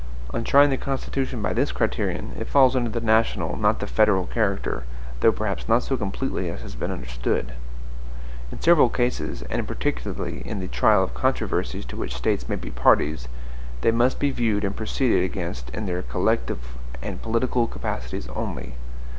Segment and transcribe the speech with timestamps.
[0.33, 4.25] On trying the Constitution by this criterion, it falls under the NATIONAL, not the FEDERAL
[4.25, 4.83] character;
[5.19, 7.53] though perhaps not so completely as has been understood.
[8.51, 12.71] In several cases, and particularly in the trial of controversies to which States may be
[12.71, 13.27] parties,
[13.81, 18.73] they must be viewed and proceeded against in their collective and political capacities only.